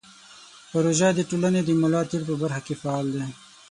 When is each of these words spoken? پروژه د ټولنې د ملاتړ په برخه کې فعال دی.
پروژه 0.71 1.09
د 1.15 1.19
ټولنې 1.29 1.61
د 1.63 1.69
ملاتړ 1.81 2.21
په 2.29 2.35
برخه 2.41 2.61
کې 2.67 2.79
فعال 2.81 3.07
دی. 3.15 3.23